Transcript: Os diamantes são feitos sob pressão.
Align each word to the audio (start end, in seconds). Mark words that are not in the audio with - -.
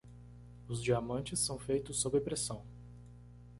Os 0.67 0.81
diamantes 0.81 1.37
são 1.41 1.59
feitos 1.59 2.01
sob 2.01 2.19
pressão. 2.21 2.65